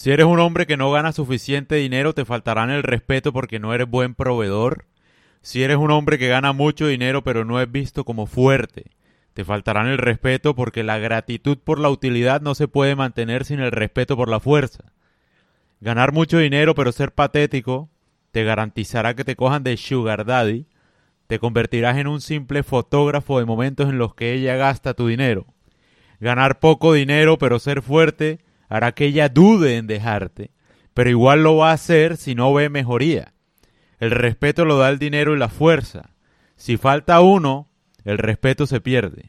[0.00, 3.74] Si eres un hombre que no gana suficiente dinero, te faltarán el respeto porque no
[3.74, 4.86] eres buen proveedor.
[5.42, 8.86] Si eres un hombre que gana mucho dinero pero no es visto como fuerte,
[9.34, 13.60] te faltarán el respeto porque la gratitud por la utilidad no se puede mantener sin
[13.60, 14.84] el respeto por la fuerza.
[15.82, 17.90] Ganar mucho dinero pero ser patético
[18.32, 20.64] te garantizará que te cojan de sugar daddy.
[21.26, 25.44] Te convertirás en un simple fotógrafo de momentos en los que ella gasta tu dinero.
[26.20, 28.38] Ganar poco dinero pero ser fuerte
[28.70, 30.52] hará que ella dude en dejarte,
[30.94, 33.34] pero igual lo va a hacer si no ve mejoría.
[33.98, 36.14] El respeto lo da el dinero y la fuerza.
[36.56, 37.68] Si falta uno,
[38.04, 39.28] el respeto se pierde.